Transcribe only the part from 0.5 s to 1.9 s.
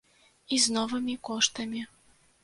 І з новымі коштамі.